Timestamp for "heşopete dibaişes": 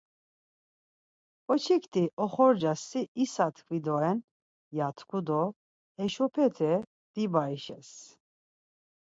5.97-7.89